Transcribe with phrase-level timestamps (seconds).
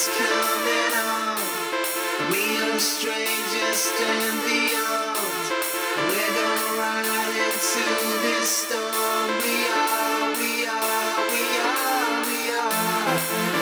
[0.00, 1.36] is coming on.
[2.32, 3.80] We are strangers.
[6.10, 7.84] We're gonna ride into
[8.24, 9.28] this storm.
[9.44, 13.12] We are, we are, we are, we are.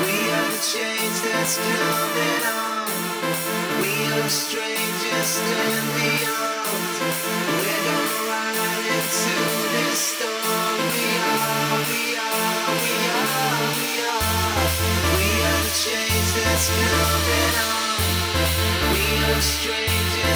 [0.07, 2.87] We are the change that's coming on.
[3.83, 4.68] We are.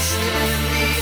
[0.03, 1.02] destiny